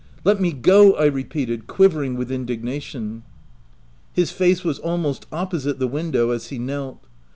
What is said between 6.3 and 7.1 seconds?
as he knelt.